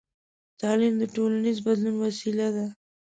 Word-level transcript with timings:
تعلیم 0.59 0.93
د 0.99 1.03
ټولنیز 1.15 1.57
بدلون 1.65 1.95
وسیله 2.05 2.47
ده. 2.55 2.65